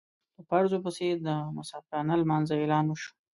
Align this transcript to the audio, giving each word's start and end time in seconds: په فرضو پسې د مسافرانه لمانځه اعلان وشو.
په 0.35 0.41
فرضو 0.49 0.77
پسې 0.83 1.07
د 1.25 1.27
مسافرانه 1.57 2.13
لمانځه 2.21 2.55
اعلان 2.57 2.85
وشو. 2.87 3.11